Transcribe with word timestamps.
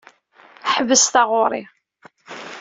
Ḥbes 0.73 1.03
taɣuri. 1.13 1.63